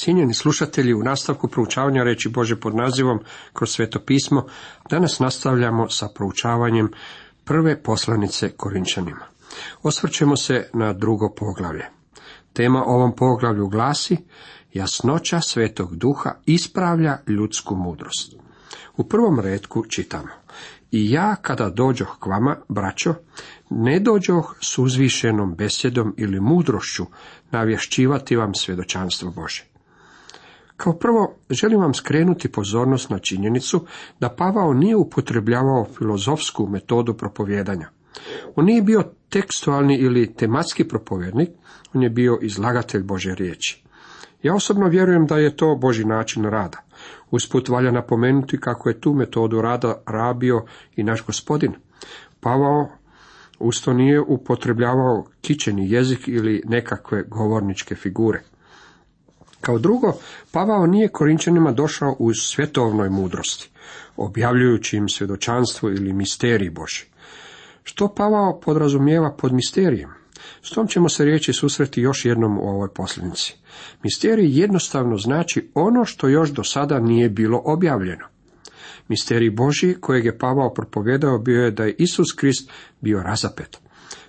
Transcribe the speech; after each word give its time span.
Cijenjeni 0.00 0.34
slušatelji, 0.34 0.94
u 0.94 1.02
nastavku 1.02 1.48
proučavanja 1.48 2.02
reći 2.02 2.28
Bože 2.28 2.60
pod 2.60 2.74
nazivom 2.74 3.20
kroz 3.52 3.70
sveto 3.70 4.00
pismo, 4.00 4.46
danas 4.90 5.18
nastavljamo 5.18 5.88
sa 5.90 6.08
proučavanjem 6.14 6.90
prve 7.44 7.82
poslanice 7.82 8.50
Korinčanima. 8.56 9.26
Osvrćemo 9.82 10.36
se 10.36 10.70
na 10.74 10.92
drugo 10.92 11.34
poglavlje. 11.36 11.84
Tema 12.52 12.84
ovom 12.86 13.16
poglavlju 13.16 13.68
glasi 13.68 14.16
Jasnoća 14.72 15.40
svetog 15.40 15.96
duha 15.96 16.34
ispravlja 16.46 17.18
ljudsku 17.26 17.76
mudrost. 17.76 18.34
U 18.96 19.08
prvom 19.08 19.40
redku 19.40 19.84
čitamo 19.88 20.32
I 20.90 21.10
ja 21.10 21.36
kada 21.42 21.70
dođoh 21.70 22.16
k 22.20 22.26
vama, 22.26 22.56
braćo, 22.68 23.14
ne 23.70 24.00
dođoh 24.00 24.56
s 24.60 24.78
uzvišenom 24.78 25.54
besjedom 25.54 26.14
ili 26.16 26.40
mudrošću 26.40 27.06
navješćivati 27.50 28.36
vam 28.36 28.54
svjedočanstvo 28.54 29.30
Bože. 29.30 29.77
Kao 30.78 30.92
prvo, 30.92 31.34
želim 31.50 31.80
vam 31.80 31.94
skrenuti 31.94 32.52
pozornost 32.52 33.10
na 33.10 33.18
činjenicu 33.18 33.86
da 34.20 34.28
Pavao 34.28 34.74
nije 34.74 34.96
upotrebljavao 34.96 35.86
filozofsku 35.98 36.66
metodu 36.66 37.14
propovjedanja. 37.14 37.88
On 38.56 38.64
nije 38.64 38.82
bio 38.82 39.02
tekstualni 39.28 39.96
ili 39.96 40.34
tematski 40.34 40.88
propovjednik, 40.88 41.50
on 41.94 42.02
je 42.02 42.10
bio 42.10 42.38
izlagatelj 42.42 43.02
Bože 43.02 43.34
riječi. 43.34 43.84
Ja 44.42 44.54
osobno 44.54 44.88
vjerujem 44.88 45.26
da 45.26 45.38
je 45.38 45.56
to 45.56 45.76
Boži 45.80 46.04
način 46.04 46.44
rada. 46.44 46.78
Usput 47.30 47.68
valja 47.68 47.90
napomenuti 47.90 48.60
kako 48.60 48.88
je 48.88 49.00
tu 49.00 49.14
metodu 49.14 49.62
rada 49.62 50.02
rabio 50.06 50.64
i 50.96 51.02
naš 51.02 51.26
gospodin. 51.26 51.72
Pavao 52.40 52.88
usto 53.58 53.92
nije 53.92 54.20
upotrebljavao 54.20 55.24
kičeni 55.40 55.90
jezik 55.90 56.28
ili 56.28 56.62
nekakve 56.64 57.22
govorničke 57.22 57.94
figure. 57.94 58.42
Kao 59.60 59.78
drugo, 59.78 60.12
Pavao 60.52 60.86
nije 60.86 61.08
Korinčanima 61.08 61.72
došao 61.72 62.16
u 62.18 62.34
svjetovnoj 62.34 63.10
mudrosti, 63.10 63.70
objavljujući 64.16 64.96
im 64.96 65.08
svjedočanstvo 65.08 65.88
ili 65.88 66.12
misterij 66.12 66.70
Boži. 66.70 67.04
Što 67.82 68.14
Pavao 68.14 68.60
podrazumijeva 68.60 69.36
pod 69.38 69.52
misterijem? 69.52 70.10
S 70.62 70.70
tom 70.70 70.86
ćemo 70.86 71.08
se 71.08 71.24
riječi 71.24 71.52
susreti 71.52 72.00
još 72.00 72.24
jednom 72.24 72.58
u 72.58 72.62
ovoj 72.62 72.88
posljednici. 72.94 73.56
Misterij 74.02 74.60
jednostavno 74.60 75.16
znači 75.16 75.70
ono 75.74 76.04
što 76.04 76.28
još 76.28 76.50
do 76.50 76.64
sada 76.64 77.00
nije 77.00 77.28
bilo 77.28 77.62
objavljeno. 77.64 78.26
Misterij 79.08 79.50
Boži 79.50 79.94
kojeg 80.00 80.24
je 80.24 80.38
Pavao 80.38 80.74
propovjedao 80.74 81.38
bio 81.38 81.64
je 81.64 81.70
da 81.70 81.84
je 81.84 81.94
Isus 81.98 82.32
Krist 82.36 82.70
bio 83.00 83.22
razapet. 83.22 83.78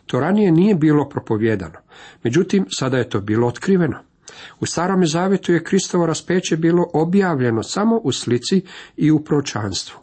To 0.05 0.19
ranije 0.19 0.51
nije 0.51 0.75
bilo 0.75 1.09
propovjedano, 1.09 1.79
međutim 2.23 2.65
sada 2.69 2.97
je 2.97 3.09
to 3.09 3.19
bilo 3.19 3.47
otkriveno. 3.47 4.08
U 4.59 4.65
starome 4.65 5.05
zavjetu 5.05 5.53
je 5.53 5.63
Kristovo 5.63 6.05
raspeće 6.05 6.57
bilo 6.57 6.85
objavljeno 6.93 7.63
samo 7.63 7.97
u 8.03 8.11
slici 8.11 8.61
i 8.97 9.11
u 9.11 9.23
pročanstvu. 9.23 9.99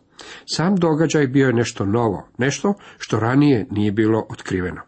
Sam 0.47 0.77
događaj 0.77 1.27
bio 1.27 1.47
je 1.47 1.53
nešto 1.53 1.87
novo, 1.87 2.28
nešto 2.39 2.75
što 2.98 3.20
ranije 3.20 3.67
nije 3.70 3.93
bilo 3.93 4.27
otkriveno. 4.31 4.81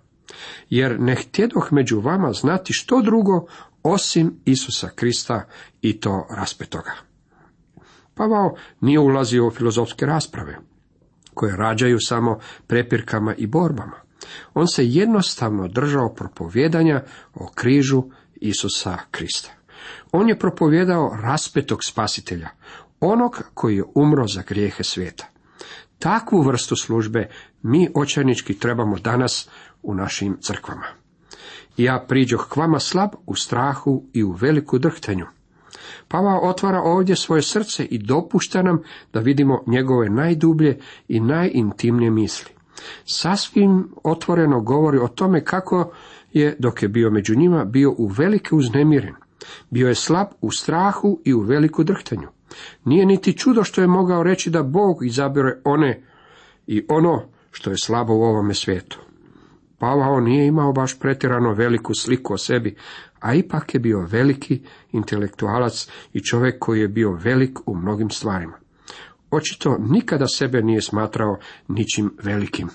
Jer 0.70 1.00
ne 1.00 1.14
htjedoh 1.14 1.68
među 1.72 2.00
vama 2.00 2.32
znati 2.32 2.72
što 2.72 3.02
drugo 3.02 3.46
osim 3.82 4.40
Isusa 4.44 4.88
Krista 4.94 5.44
i 5.82 6.00
to 6.00 6.26
raspetoga. 6.30 6.92
Pavao 8.14 8.54
nije 8.80 8.98
ulazio 8.98 9.46
u 9.46 9.50
filozofske 9.50 10.06
rasprave, 10.06 10.58
koje 11.34 11.56
rađaju 11.56 11.98
samo 12.00 12.38
prepirkama 12.66 13.34
i 13.34 13.46
borbama. 13.46 13.96
On 14.54 14.68
se 14.68 14.86
jednostavno 14.86 15.68
držao 15.68 16.14
propovjedanja 16.14 17.02
o 17.34 17.48
križu 17.54 18.02
Isusa 18.40 18.98
Krista. 19.10 19.50
On 20.12 20.28
je 20.28 20.38
propovjedao 20.38 21.18
raspetog 21.22 21.84
spasitelja, 21.84 22.48
onog 23.00 23.42
koji 23.54 23.76
je 23.76 23.84
umro 23.94 24.26
za 24.26 24.42
grijehe 24.48 24.84
svijeta. 24.84 25.26
Takvu 25.98 26.42
vrstu 26.42 26.76
službe 26.76 27.30
mi 27.62 27.88
očajnički 27.94 28.58
trebamo 28.58 28.98
danas 28.98 29.48
u 29.82 29.94
našim 29.94 30.36
crkvama. 30.40 30.86
Ja 31.76 32.04
priđoh 32.08 32.48
k 32.48 32.56
vama 32.56 32.78
slab 32.78 33.10
u 33.26 33.34
strahu 33.34 34.04
i 34.12 34.24
u 34.24 34.32
veliku 34.32 34.78
drhtenju. 34.78 35.26
Pavao 36.08 36.48
otvara 36.48 36.80
ovdje 36.80 37.16
svoje 37.16 37.42
srce 37.42 37.84
i 37.84 37.98
dopušta 37.98 38.62
nam 38.62 38.82
da 39.12 39.20
vidimo 39.20 39.64
njegove 39.66 40.10
najdublje 40.10 40.80
i 41.08 41.20
najintimnije 41.20 42.10
misli. 42.10 42.50
Sasvim 43.04 43.88
otvoreno 44.04 44.60
govori 44.60 44.98
o 44.98 45.08
tome 45.08 45.44
kako 45.44 45.92
je, 46.32 46.56
dok 46.58 46.82
je 46.82 46.88
bio 46.88 47.10
među 47.10 47.36
njima, 47.36 47.64
bio 47.64 47.94
u 47.98 48.06
velike 48.06 48.54
uznemiren. 48.54 49.14
Bio 49.70 49.88
je 49.88 49.94
slab 49.94 50.26
u 50.40 50.50
strahu 50.50 51.20
i 51.24 51.34
u 51.34 51.40
veliku 51.40 51.84
drhtanju. 51.84 52.28
Nije 52.84 53.06
niti 53.06 53.38
čudo 53.38 53.64
što 53.64 53.80
je 53.80 53.86
mogao 53.86 54.22
reći 54.22 54.50
da 54.50 54.62
Bog 54.62 55.06
izabire 55.06 55.60
one 55.64 56.02
i 56.66 56.84
ono 56.88 57.24
što 57.50 57.70
je 57.70 57.76
slabo 57.76 58.12
u 58.12 58.22
ovome 58.22 58.54
svijetu. 58.54 59.00
Pavao 59.78 60.20
nije 60.20 60.46
imao 60.46 60.72
baš 60.72 60.98
pretjerano 60.98 61.52
veliku 61.52 61.94
sliku 61.94 62.34
o 62.34 62.38
sebi, 62.38 62.76
a 63.20 63.34
ipak 63.34 63.74
je 63.74 63.80
bio 63.80 64.06
veliki 64.10 64.62
intelektualac 64.92 65.88
i 66.12 66.20
čovjek 66.20 66.58
koji 66.58 66.80
je 66.80 66.88
bio 66.88 67.12
velik 67.12 67.58
u 67.66 67.76
mnogim 67.76 68.10
stvarima. 68.10 68.58
Očito 69.30 69.76
nikada 69.78 70.26
sebe 70.26 70.62
nije 70.62 70.82
smatrao 70.82 71.38
ničim 71.68 72.10
velikim. 72.22 72.68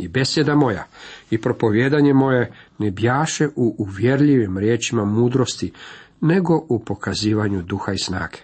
I 0.00 0.08
besjeda 0.08 0.54
moja 0.54 0.86
i 1.30 1.40
propovjedanje 1.40 2.14
moje 2.14 2.52
ne 2.78 2.90
bjaše 2.90 3.48
u 3.56 3.74
uvjerljivim 3.78 4.58
riječima 4.58 5.04
mudrosti, 5.04 5.72
nego 6.20 6.66
u 6.68 6.84
pokazivanju 6.84 7.62
duha 7.62 7.92
i 7.92 7.98
snage. 7.98 8.38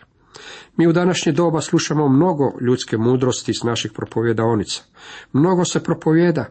Mi 0.76 0.86
u 0.86 0.92
današnje 0.92 1.32
doba 1.32 1.60
slušamo 1.60 2.08
mnogo 2.08 2.44
ljudske 2.60 2.98
mudrosti 2.98 3.54
s 3.54 3.62
naših 3.62 3.92
propovjedaonica. 3.92 4.82
Mnogo 5.32 5.64
se 5.64 5.82
propovjeda, 5.82 6.44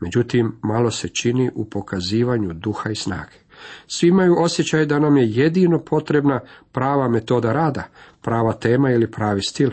međutim 0.00 0.52
malo 0.62 0.90
se 0.90 1.08
čini 1.08 1.50
u 1.54 1.64
pokazivanju 1.64 2.52
duha 2.52 2.90
i 2.90 2.94
snage. 2.94 3.38
Svi 3.86 4.08
imaju 4.08 4.36
osjećaj 4.38 4.86
da 4.86 4.98
nam 4.98 5.16
je 5.16 5.30
jedino 5.30 5.78
potrebna 5.78 6.40
prava 6.72 7.08
metoda 7.08 7.52
rada, 7.52 7.84
prava 8.22 8.52
tema 8.52 8.90
ili 8.90 9.10
pravi 9.10 9.42
stil. 9.42 9.70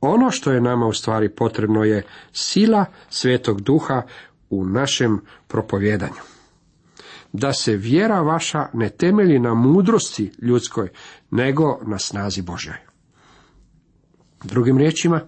Ono 0.00 0.30
što 0.30 0.52
je 0.52 0.60
nama 0.60 0.86
u 0.86 0.92
stvari 0.92 1.28
potrebno 1.28 1.84
je 1.84 2.02
sila 2.32 2.84
svetog 3.08 3.60
duha 3.60 4.02
u 4.50 4.64
našem 4.64 5.20
propovjedanju. 5.48 6.22
Da 7.32 7.52
se 7.52 7.76
vjera 7.76 8.20
vaša 8.20 8.66
ne 8.72 8.88
temelji 8.88 9.38
na 9.38 9.54
mudrosti 9.54 10.32
ljudskoj, 10.42 10.88
nego 11.30 11.78
na 11.86 11.98
snazi 11.98 12.42
Božoj. 12.42 12.76
Drugim 14.44 14.78
riječima, 14.78 15.20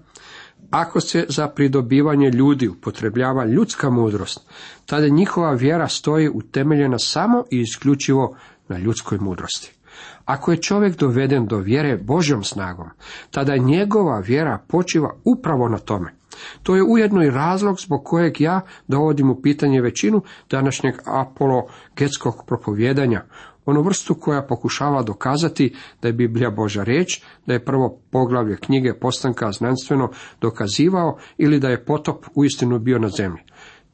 ako 0.71 1.01
se 1.01 1.27
za 1.29 1.49
pridobivanje 1.49 2.31
ljudi 2.31 2.69
upotrebljava 2.69 3.45
ljudska 3.45 3.91
mudrost, 3.91 4.41
tada 4.87 5.09
njihova 5.09 5.53
vjera 5.53 5.89
stoji 5.89 6.29
utemeljena 6.29 6.99
samo 6.99 7.45
i 7.51 7.61
isključivo 7.61 8.37
na 8.69 8.79
ljudskoj 8.79 9.19
mudrosti. 9.19 9.78
Ako 10.25 10.51
je 10.51 10.63
čovjek 10.63 10.97
doveden 10.97 11.47
do 11.47 11.59
vjere 11.59 11.97
Božjom 11.97 12.45
snagom, 12.45 12.89
tada 13.31 13.57
njegova 13.57 14.19
vjera 14.19 14.59
počiva 14.69 15.15
upravo 15.25 15.69
na 15.69 15.79
tome. 15.79 16.15
To 16.63 16.77
je 16.77 16.83
ujedno 16.83 17.23
i 17.23 17.31
razlog 17.31 17.81
zbog 17.81 18.05
kojeg 18.05 18.41
ja 18.41 18.61
dovodim 18.89 19.31
u 19.31 19.43
pitanje 19.43 19.81
većinu 19.81 20.23
današnjeg 20.51 20.95
apologetskog 21.05 22.35
propovjedanja, 22.47 23.25
onu 23.67 23.83
vrstu 23.83 24.15
koja 24.15 24.43
pokušava 24.43 25.03
dokazati 25.03 25.75
da 26.03 26.09
je 26.09 26.13
Biblija 26.13 26.51
Boža 26.51 26.83
riječ, 26.83 27.23
da 27.47 27.53
je 27.53 27.65
prvo 27.65 28.01
poglavlje 28.11 28.57
knjige 28.57 28.95
postanka 29.01 29.53
znanstveno 29.53 30.11
dokazivao 30.41 31.19
ili 31.39 31.61
da 31.61 31.69
je 31.69 31.85
potop 31.85 32.25
uistinu 32.35 32.79
bio 32.79 32.99
na 32.99 33.09
zemlji. 33.09 33.43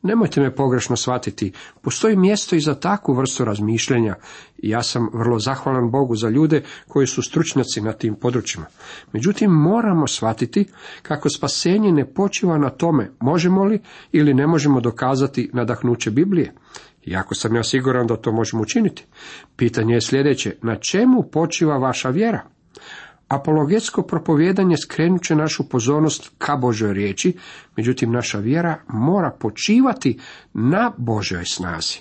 Nemojte 0.06 0.40
me 0.40 0.54
pogrešno 0.54 0.96
shvatiti, 0.96 1.52
postoji 1.82 2.16
mjesto 2.16 2.56
i 2.56 2.60
za 2.60 2.74
takvu 2.74 3.14
vrstu 3.14 3.44
razmišljanja 3.44 4.14
i 4.58 4.68
ja 4.70 4.82
sam 4.82 5.08
vrlo 5.12 5.38
zahvalan 5.38 5.90
Bogu 5.90 6.16
za 6.16 6.28
ljude 6.28 6.62
koji 6.88 7.06
su 7.06 7.22
stručnjaci 7.22 7.80
na 7.80 7.92
tim 7.92 8.14
područjima. 8.14 8.66
Međutim, 9.12 9.50
moramo 9.50 10.06
shvatiti 10.06 10.66
kako 11.02 11.28
spasenje 11.28 11.92
ne 11.92 12.14
počiva 12.14 12.58
na 12.58 12.70
tome 12.70 13.10
možemo 13.20 13.64
li 13.64 13.80
ili 14.12 14.34
ne 14.34 14.46
možemo 14.46 14.80
dokazati 14.80 15.50
nadahnuće 15.52 16.10
Biblije. 16.10 16.52
Iako 17.04 17.34
sam 17.34 17.56
ja 17.56 17.62
siguran 17.62 18.06
da 18.06 18.16
to 18.16 18.32
možemo 18.32 18.62
učiniti. 18.62 19.04
Pitanje 19.56 19.94
je 19.94 20.00
sljedeće, 20.00 20.56
na 20.62 20.76
čemu 20.76 21.22
počiva 21.22 21.78
vaša 21.78 22.08
vjera? 22.08 22.42
Apologetsko 23.34 24.02
propovjedanje 24.02 24.76
skrenut 24.76 25.22
će 25.22 25.36
našu 25.36 25.68
pozornost 25.68 26.32
ka 26.38 26.56
Božoj 26.56 26.94
riječi, 26.94 27.36
međutim 27.76 28.12
naša 28.12 28.38
vjera 28.38 28.78
mora 28.88 29.30
počivati 29.40 30.18
na 30.54 30.92
Božoj 30.96 31.44
snazi. 31.44 31.98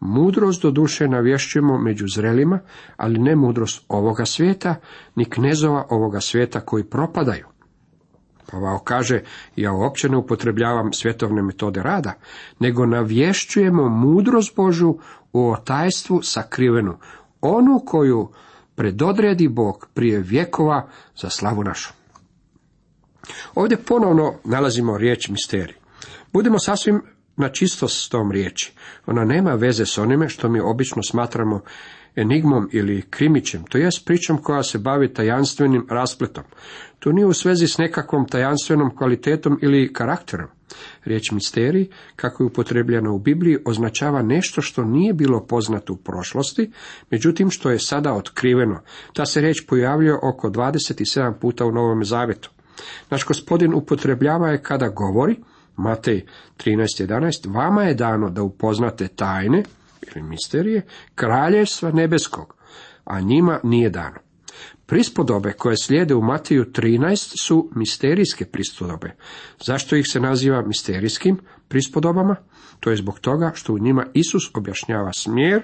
Mudrost 0.00 0.62
do 0.62 0.70
duše 0.70 1.08
navješćujemo 1.08 1.78
među 1.78 2.06
zrelima, 2.08 2.58
ali 2.96 3.18
ne 3.18 3.36
mudrost 3.36 3.84
ovoga 3.88 4.24
svijeta, 4.24 4.74
ni 5.14 5.24
knezova 5.24 5.86
ovoga 5.90 6.20
svijeta 6.20 6.60
koji 6.60 6.84
propadaju. 6.84 7.46
Pavao 8.50 8.78
kaže, 8.78 9.22
ja 9.56 9.72
uopće 9.72 10.08
ne 10.08 10.16
upotrebljavam 10.16 10.92
svjetovne 10.92 11.42
metode 11.42 11.82
rada, 11.82 12.12
nego 12.58 12.86
navješćujemo 12.86 13.88
mudrost 13.88 14.56
Božu 14.56 14.94
u 15.32 15.50
otajstvu 15.50 16.20
sakrivenu, 16.22 16.96
onu 17.40 17.82
koju 17.86 18.28
predodredi 18.80 19.48
Bog 19.48 19.88
prije 19.94 20.18
vjekova 20.18 20.88
za 21.16 21.30
slavu 21.30 21.64
našu. 21.64 21.92
Ovdje 23.54 23.76
ponovno 23.76 24.34
nalazimo 24.44 24.98
riječ 24.98 25.28
misterij. 25.28 25.74
Budemo 26.32 26.58
sasvim 26.58 27.02
na 27.36 27.48
čisto 27.48 27.88
s 27.88 28.08
tom 28.08 28.32
riječi. 28.32 28.72
Ona 29.06 29.24
nema 29.24 29.54
veze 29.54 29.86
s 29.86 29.98
onime 29.98 30.28
što 30.28 30.48
mi 30.48 30.60
obično 30.60 31.02
smatramo 31.02 31.60
enigmom 32.16 32.68
ili 32.72 33.02
krimićem, 33.10 33.64
to 33.64 33.78
jest 33.78 34.06
pričom 34.06 34.38
koja 34.38 34.62
se 34.62 34.78
bavi 34.78 35.14
tajanstvenim 35.14 35.86
raspletom. 35.90 36.44
To 36.98 37.12
nije 37.12 37.26
u 37.26 37.32
svezi 37.32 37.68
s 37.68 37.78
nekakvom 37.78 38.28
tajanstvenom 38.28 38.96
kvalitetom 38.96 39.58
ili 39.62 39.92
karakterom. 39.92 40.48
Riječ 41.04 41.30
misterij, 41.30 41.88
kako 42.16 42.42
je 42.42 42.46
upotrebljena 42.46 43.10
u 43.10 43.18
Bibliji, 43.18 43.58
označava 43.64 44.22
nešto 44.22 44.62
što 44.62 44.84
nije 44.84 45.12
bilo 45.14 45.46
poznato 45.46 45.92
u 45.92 45.96
prošlosti, 45.96 46.70
međutim 47.10 47.50
što 47.50 47.70
je 47.70 47.78
sada 47.78 48.12
otkriveno. 48.12 48.80
Ta 49.14 49.26
se 49.26 49.40
riječ 49.40 49.66
pojavljuje 49.68 50.14
oko 50.22 50.50
27 50.50 51.34
puta 51.40 51.64
u 51.64 51.72
Novom 51.72 52.04
Zavetu. 52.04 52.50
Naš 53.10 53.24
gospodin 53.24 53.74
upotrebljava 53.74 54.48
je 54.48 54.62
kada 54.62 54.88
govori, 54.88 55.36
Matej 55.76 56.24
13.11, 56.56 57.54
vama 57.54 57.82
je 57.82 57.94
dano 57.94 58.30
da 58.30 58.42
upoznate 58.42 59.08
tajne, 59.08 59.62
ili 60.14 60.22
misterije, 60.22 60.82
kraljevstva 61.14 61.90
nebeskog, 61.90 62.54
a 63.04 63.20
njima 63.20 63.60
nije 63.62 63.90
dano. 63.90 64.18
Prispodobe 64.86 65.52
koje 65.52 65.76
slijede 65.76 66.14
u 66.14 66.22
Matiju 66.22 66.64
13 66.64 67.32
su 67.42 67.70
misterijske 67.74 68.44
prispodobe. 68.44 69.16
Zašto 69.64 69.96
ih 69.96 70.06
se 70.08 70.20
naziva 70.20 70.62
misterijskim 70.62 71.38
prispodobama? 71.68 72.36
To 72.80 72.90
je 72.90 72.96
zbog 72.96 73.18
toga 73.18 73.52
što 73.54 73.72
u 73.72 73.78
njima 73.78 74.06
Isus 74.14 74.50
objašnjava 74.54 75.12
smjer 75.12 75.62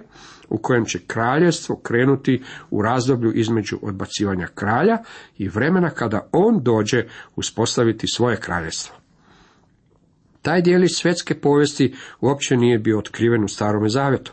u 0.49 0.58
kojem 0.58 0.84
će 0.84 0.99
kraljevstvo 1.06 1.76
krenuti 1.76 2.42
u 2.70 2.82
razdoblju 2.82 3.32
između 3.32 3.78
odbacivanja 3.82 4.46
kralja 4.54 4.99
i 5.38 5.49
vremena 5.49 5.90
kada 5.90 6.28
on 6.32 6.62
dođe 6.62 7.04
uspostaviti 7.37 8.06
svoje 8.08 8.37
kraljevstvo. 8.37 8.96
Taj 10.46 10.62
dijelić 10.62 10.96
svjetske 10.96 11.34
povijesti 11.34 11.94
uopće 12.20 12.56
nije 12.56 12.78
bio 12.78 12.98
otkriven 12.98 13.44
u 13.44 13.48
starome 13.48 13.88
zavjetu. 13.88 14.32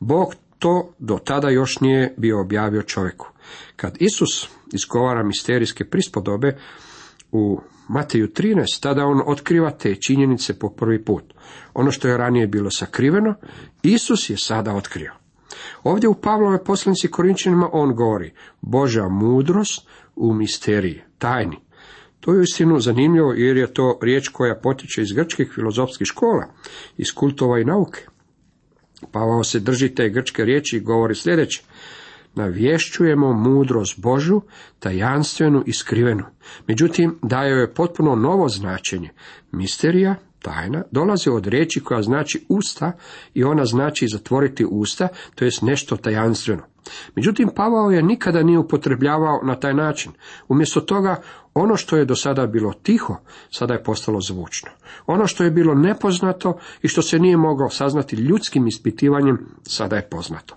Bog 0.00 0.34
to 0.58 0.94
do 0.98 1.18
tada 1.24 1.48
još 1.48 1.80
nije 1.80 2.14
bio 2.16 2.40
objavio 2.40 2.82
čovjeku. 2.82 3.28
Kad 3.76 3.96
Isus 4.00 4.48
izgovara 4.72 5.22
misterijske 5.22 5.84
prispodobe 5.84 6.56
u 7.32 7.60
Mateju 7.88 8.28
13, 8.28 8.82
tada 8.82 9.04
on 9.04 9.22
otkriva 9.26 9.70
te 9.70 9.94
činjenice 9.94 10.58
po 10.58 10.70
prvi 10.70 11.04
put. 11.04 11.34
Ono 11.74 11.90
što 11.90 12.08
je 12.08 12.16
ranije 12.16 12.46
bilo 12.46 12.70
sakriveno, 12.70 13.34
Isus 13.82 14.30
je 14.30 14.36
sada 14.36 14.74
otkrio. 14.74 15.12
Ovdje 15.82 16.08
u 16.08 16.14
Pavlove 16.14 16.64
poslanici 16.64 17.08
Korinčanima 17.08 17.68
on 17.72 17.94
govori, 17.94 18.32
Božja 18.60 19.08
mudrost 19.08 19.88
u 20.16 20.34
misteriji, 20.34 21.02
tajni. 21.18 21.56
To 22.22 22.34
je 22.34 22.42
istinu 22.42 22.80
zanimljivo 22.80 23.32
jer 23.32 23.56
je 23.56 23.74
to 23.74 23.98
riječ 24.02 24.28
koja 24.28 24.54
potiče 24.54 25.02
iz 25.02 25.12
grčkih 25.12 25.52
filozofskih 25.54 26.06
škola, 26.06 26.46
iz 26.96 27.12
kultova 27.14 27.60
i 27.60 27.64
nauke. 27.64 28.06
Pavao 29.12 29.44
se 29.44 29.60
drži 29.60 29.94
te 29.94 30.08
grčke 30.08 30.44
riječi 30.44 30.76
i 30.76 30.80
govori 30.80 31.14
sljedeće. 31.14 31.62
Navješćujemo 32.34 33.32
mudrost 33.32 34.00
Božu, 34.00 34.40
tajanstvenu 34.78 35.62
i 35.66 35.72
skrivenu. 35.72 36.24
Međutim, 36.68 37.18
daje 37.22 37.60
je 37.60 37.74
potpuno 37.74 38.14
novo 38.14 38.48
značenje. 38.48 39.10
Misterija, 39.52 40.14
tajna, 40.42 40.82
dolazi 40.90 41.30
od 41.30 41.46
riječi 41.46 41.80
koja 41.80 42.02
znači 42.02 42.46
usta 42.48 42.92
i 43.34 43.44
ona 43.44 43.64
znači 43.64 44.08
zatvoriti 44.08 44.66
usta, 44.70 45.08
to 45.34 45.44
jest 45.44 45.62
nešto 45.62 45.96
tajanstveno. 45.96 46.62
Međutim, 47.16 47.48
Pavao 47.56 47.90
je 47.90 48.02
nikada 48.02 48.42
nije 48.42 48.58
upotrebljavao 48.58 49.40
na 49.44 49.60
taj 49.60 49.74
način. 49.74 50.12
Umjesto 50.48 50.80
toga, 50.80 51.22
ono 51.54 51.76
što 51.76 51.96
je 51.96 52.04
do 52.04 52.14
sada 52.14 52.46
bilo 52.46 52.72
tiho, 52.72 53.16
sada 53.50 53.74
je 53.74 53.82
postalo 53.82 54.20
zvučno. 54.20 54.70
Ono 55.06 55.26
što 55.26 55.44
je 55.44 55.50
bilo 55.50 55.74
nepoznato 55.74 56.58
i 56.82 56.88
što 56.88 57.02
se 57.02 57.18
nije 57.18 57.36
moglo 57.36 57.70
saznati 57.70 58.16
ljudskim 58.16 58.66
ispitivanjem, 58.66 59.38
sada 59.62 59.96
je 59.96 60.08
poznato. 60.10 60.56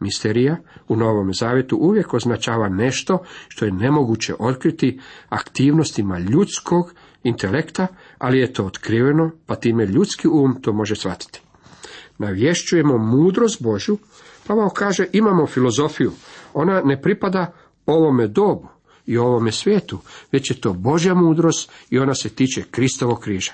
Misterija 0.00 0.56
u 0.88 0.96
Novom 0.96 1.34
Zavjetu 1.34 1.76
uvijek 1.76 2.14
označava 2.14 2.68
nešto 2.68 3.18
što 3.48 3.64
je 3.64 3.72
nemoguće 3.72 4.34
otkriti 4.38 5.00
aktivnostima 5.28 6.18
ljudskog 6.18 6.94
intelekta, 7.22 7.86
ali 8.18 8.38
je 8.38 8.52
to 8.52 8.66
otkriveno, 8.66 9.30
pa 9.46 9.54
time 9.54 9.86
ljudski 9.86 10.28
um 10.28 10.62
to 10.62 10.72
može 10.72 10.96
shvatiti. 10.96 11.40
Navješćujemo 12.18 12.98
mudrost 12.98 13.62
Božju, 13.62 13.98
Pavao 14.46 14.68
kaže 14.68 15.06
imamo 15.12 15.46
filozofiju, 15.46 16.12
ona 16.54 16.80
ne 16.84 17.02
pripada 17.02 17.52
ovome 17.86 18.26
dobu 18.26 18.73
i 19.06 19.18
ovome 19.18 19.52
svijetu, 19.52 19.98
već 20.32 20.50
je 20.50 20.60
to 20.60 20.72
Božja 20.72 21.14
mudrost 21.14 21.72
i 21.90 21.98
ona 21.98 22.14
se 22.14 22.28
tiče 22.28 22.62
Kristovog 22.70 23.20
križa. 23.20 23.52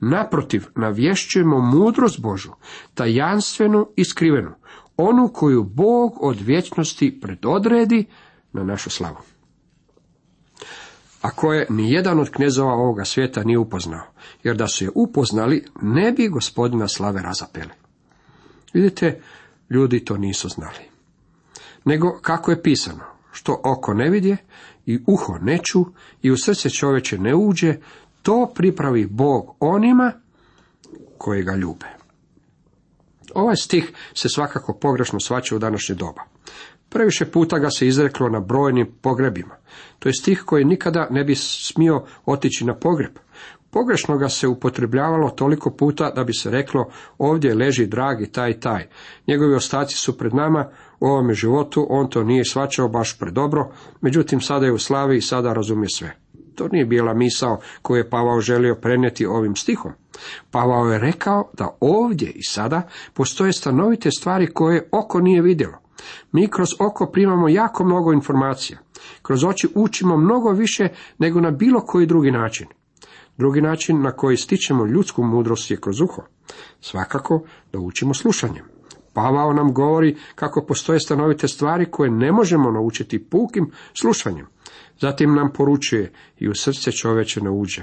Naprotiv, 0.00 0.64
navješćujemo 0.76 1.60
mudrost 1.60 2.20
Božu, 2.20 2.50
tajanstvenu 2.94 3.88
i 3.96 4.04
skrivenu, 4.04 4.50
onu 4.96 5.28
koju 5.28 5.64
Bog 5.64 6.12
od 6.20 6.40
vječnosti 6.40 7.20
predodredi 7.20 8.04
na 8.52 8.64
našu 8.64 8.90
slavu. 8.90 9.18
A 11.22 11.30
koje 11.30 11.66
ni 11.70 11.92
jedan 11.92 12.20
od 12.20 12.30
knezova 12.30 12.72
ovoga 12.72 13.04
svijeta 13.04 13.44
nije 13.44 13.58
upoznao, 13.58 14.06
jer 14.42 14.56
da 14.56 14.68
su 14.68 14.84
je 14.84 14.90
upoznali, 14.94 15.64
ne 15.82 16.12
bi 16.12 16.28
gospodina 16.28 16.88
slave 16.88 17.22
razapeli. 17.22 17.70
Vidite, 18.72 19.20
ljudi 19.70 20.04
to 20.04 20.16
nisu 20.16 20.48
znali. 20.48 20.78
Nego 21.84 22.18
kako 22.22 22.50
je 22.50 22.62
pisano, 22.62 23.04
što 23.32 23.60
oko 23.64 23.94
ne 23.94 24.10
vidje 24.10 24.36
i 24.86 24.98
uho 25.06 25.38
ne 25.42 25.58
ču 25.62 25.84
i 26.22 26.30
u 26.30 26.36
srce 26.36 26.70
čovječe 26.70 27.18
ne 27.18 27.34
uđe, 27.34 27.74
to 28.22 28.52
pripravi 28.54 29.06
Bog 29.06 29.56
onima 29.60 30.12
koji 31.18 31.42
ga 31.42 31.54
ljube. 31.54 31.86
Ovaj 33.34 33.56
stih 33.56 33.92
se 34.14 34.28
svakako 34.28 34.78
pogrešno 34.80 35.20
svaća 35.20 35.56
u 35.56 35.58
današnje 35.58 35.94
doba. 35.94 36.22
Previše 36.88 37.24
puta 37.24 37.58
ga 37.58 37.70
se 37.70 37.86
izreklo 37.86 38.28
na 38.28 38.40
brojnim 38.40 38.92
pogrebima. 39.02 39.56
To 39.98 40.08
je 40.08 40.12
stih 40.12 40.42
koji 40.46 40.64
nikada 40.64 41.08
ne 41.10 41.24
bi 41.24 41.34
smio 41.34 42.04
otići 42.26 42.64
na 42.64 42.74
pogreb. 42.74 43.12
Pogrešno 43.70 44.18
ga 44.18 44.28
se 44.28 44.48
upotrebljavalo 44.48 45.30
toliko 45.30 45.70
puta 45.70 46.10
da 46.10 46.24
bi 46.24 46.34
se 46.34 46.50
reklo 46.50 46.90
ovdje 47.18 47.54
leži 47.54 47.86
dragi 47.86 48.32
taj 48.32 48.60
taj. 48.60 48.88
Njegovi 49.26 49.54
ostaci 49.54 49.96
su 49.96 50.18
pred 50.18 50.34
nama 50.34 50.70
u 51.02 51.06
ovome 51.06 51.34
životu, 51.34 51.86
on 51.90 52.10
to 52.10 52.24
nije 52.24 52.44
svačao 52.44 52.88
baš 52.88 53.18
predobro, 53.18 53.72
međutim 54.00 54.40
sada 54.40 54.66
je 54.66 54.72
u 54.72 54.78
slavi 54.78 55.16
i 55.16 55.20
sada 55.20 55.52
razumije 55.52 55.88
sve. 55.88 56.16
To 56.54 56.68
nije 56.68 56.84
bila 56.84 57.14
misao 57.14 57.58
koju 57.82 57.98
je 57.98 58.10
Pavao 58.10 58.40
želio 58.40 58.74
prenijeti 58.74 59.26
ovim 59.26 59.56
stihom. 59.56 59.92
Pavao 60.50 60.86
je 60.86 60.98
rekao 60.98 61.50
da 61.52 61.76
ovdje 61.80 62.30
i 62.30 62.42
sada 62.42 62.82
postoje 63.14 63.52
stanovite 63.52 64.10
stvari 64.10 64.46
koje 64.46 64.88
oko 64.92 65.20
nije 65.20 65.42
vidjelo. 65.42 65.78
Mi 66.32 66.48
kroz 66.48 66.68
oko 66.78 67.06
primamo 67.06 67.48
jako 67.48 67.84
mnogo 67.84 68.12
informacija. 68.12 68.78
Kroz 69.22 69.44
oči 69.44 69.68
učimo 69.74 70.16
mnogo 70.16 70.50
više 70.50 70.88
nego 71.18 71.40
na 71.40 71.50
bilo 71.50 71.80
koji 71.80 72.06
drugi 72.06 72.30
način. 72.30 72.66
Drugi 73.36 73.60
način 73.60 74.02
na 74.02 74.12
koji 74.12 74.36
stičemo 74.36 74.86
ljudsku 74.86 75.22
mudrost 75.22 75.70
je 75.70 75.80
kroz 75.80 76.00
uho. 76.00 76.22
Svakako 76.80 77.42
da 77.72 77.78
učimo 77.78 78.14
slušanjem. 78.14 78.81
Pavao 79.12 79.52
nam 79.52 79.74
govori 79.74 80.16
kako 80.34 80.64
postoje 80.66 81.00
stanovite 81.00 81.48
stvari 81.48 81.90
koje 81.90 82.10
ne 82.10 82.32
možemo 82.32 82.70
naučiti 82.70 83.24
pukim 83.24 83.70
slušanjem. 83.94 84.46
Zatim 85.00 85.34
nam 85.34 85.52
poručuje 85.52 86.12
i 86.38 86.48
u 86.48 86.54
srce 86.54 86.92
čoveče 86.92 87.40
ne 87.40 87.50
uđe. 87.50 87.82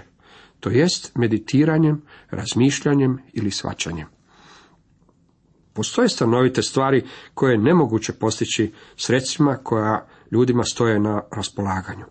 To 0.60 0.70
jest 0.70 1.16
meditiranjem, 1.16 2.02
razmišljanjem 2.30 3.18
ili 3.34 3.52
svačanjem. 3.52 4.08
Postoje 5.74 6.10
stanovite 6.10 6.62
stvari 6.62 7.04
koje 7.34 7.52
je 7.52 7.58
nemoguće 7.58 8.14
postići 8.14 8.74
sredstvima 8.98 9.58
koja 9.64 10.08
ljudima 10.32 10.64
stoje 10.64 11.00
na 11.00 11.22
raspolaganju. 11.32 12.06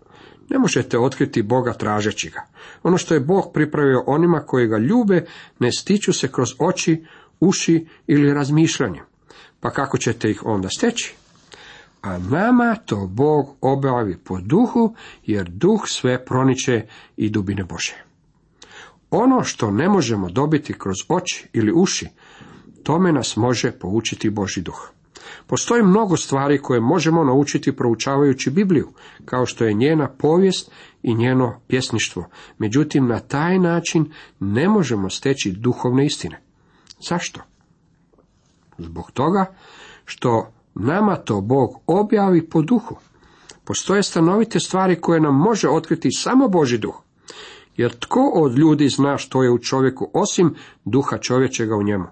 Ne 0.49 0.59
možete 0.59 0.99
otkriti 0.99 1.41
Boga 1.41 1.73
tražeći 1.73 2.29
ga. 2.29 2.45
Ono 2.83 2.97
što 2.97 3.13
je 3.13 3.19
Bog 3.19 3.51
pripravio 3.53 4.03
onima 4.07 4.39
koji 4.39 4.67
ga 4.67 4.77
ljube, 4.77 5.25
ne 5.59 5.71
stiču 5.71 6.13
se 6.13 6.31
kroz 6.31 6.49
oči, 6.59 7.05
uši 7.39 7.87
ili 8.07 8.33
razmišljanje. 8.33 9.01
Pa 9.59 9.69
kako 9.69 9.97
ćete 9.97 10.31
ih 10.31 10.41
onda 10.45 10.69
steći? 10.69 11.15
A 12.01 12.17
nama 12.17 12.75
to 12.85 13.07
Bog 13.07 13.57
obavi 13.61 14.17
po 14.17 14.39
duhu, 14.41 14.95
jer 15.25 15.49
duh 15.49 15.81
sve 15.85 16.25
proniče 16.25 16.85
i 17.17 17.29
dubine 17.29 17.63
Bože. 17.63 18.03
Ono 19.11 19.43
što 19.43 19.71
ne 19.71 19.89
možemo 19.89 20.29
dobiti 20.29 20.73
kroz 20.73 20.95
oči 21.07 21.47
ili 21.53 21.71
uši, 21.75 22.07
tome 22.83 23.11
nas 23.11 23.35
može 23.35 23.71
poučiti 23.71 24.29
Boži 24.29 24.61
duh. 24.61 24.91
Postoji 25.47 25.83
mnogo 25.83 26.17
stvari 26.17 26.61
koje 26.61 26.79
možemo 26.81 27.23
naučiti 27.23 27.75
proučavajući 27.75 28.49
Bibliju, 28.49 28.89
kao 29.25 29.45
što 29.45 29.65
je 29.65 29.73
njena 29.73 30.07
povijest 30.07 30.71
i 31.03 31.15
njeno 31.15 31.61
pjesništvo. 31.67 32.29
Međutim, 32.57 33.07
na 33.07 33.19
taj 33.19 33.59
način 33.59 34.13
ne 34.39 34.69
možemo 34.69 35.09
steći 35.09 35.51
duhovne 35.51 36.05
istine. 36.05 36.41
Zašto? 37.09 37.41
Zbog 38.79 39.11
toga 39.11 39.45
što 40.05 40.51
nama 40.75 41.15
to 41.15 41.41
Bog 41.41 41.69
objavi 41.87 42.49
po 42.49 42.61
duhu. 42.61 42.95
Postoje 43.63 44.03
stanovite 44.03 44.59
stvari 44.59 45.01
koje 45.01 45.21
nam 45.21 45.35
može 45.35 45.69
otkriti 45.69 46.11
samo 46.11 46.47
Boži 46.47 46.77
duh. 46.77 47.01
Jer 47.77 47.99
tko 47.99 48.31
od 48.35 48.57
ljudi 48.57 48.89
zna 48.89 49.17
što 49.17 49.43
je 49.43 49.51
u 49.51 49.57
čovjeku 49.57 50.11
osim 50.13 50.55
duha 50.85 51.17
čovječega 51.17 51.75
u 51.75 51.83
njemu? 51.83 52.05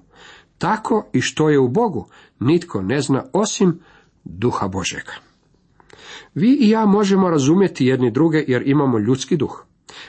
Tako 0.58 1.06
i 1.14 1.22
što 1.22 1.50
je 1.50 1.60
u 1.60 1.68
Bogu, 1.68 2.10
nitko 2.40 2.82
ne 2.82 3.02
zna 3.02 3.24
osim 3.34 3.80
duha 4.24 4.68
Božega. 4.68 5.14
Vi 6.36 6.58
i 6.62 6.70
ja 6.70 6.86
možemo 6.86 7.30
razumjeti 7.30 7.86
jedni 7.86 8.12
druge 8.12 8.44
jer 8.48 8.68
imamo 8.68 9.00
ljudski 9.00 9.38
duh. 9.38 9.66